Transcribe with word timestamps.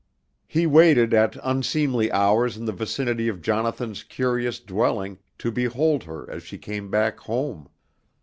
He 0.47 0.65
waited 0.65 1.13
at 1.13 1.37
unseemly 1.43 2.11
hours 2.11 2.57
in 2.57 2.65
the 2.65 2.71
vicinity 2.71 3.27
of 3.27 3.39
Jonathan's 3.43 4.01
curious 4.01 4.59
dwelling 4.59 5.19
to 5.37 5.51
behold 5.51 6.05
her 6.05 6.27
as 6.27 6.41
she 6.41 6.57
came 6.57 6.89
back 6.89 7.19
home. 7.19 7.69